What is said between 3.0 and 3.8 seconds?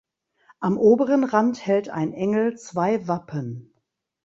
Wappen.